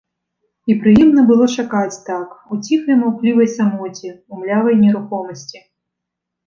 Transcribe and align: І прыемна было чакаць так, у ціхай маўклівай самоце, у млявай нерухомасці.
І 0.73 0.75
прыемна 0.85 1.21
было 1.31 1.45
чакаць 1.57 2.01
так, 2.09 2.27
у 2.55 2.59
ціхай 2.65 2.99
маўклівай 3.05 3.53
самоце, 3.59 4.09
у 4.35 4.43
млявай 4.43 4.75
нерухомасці. 4.83 5.59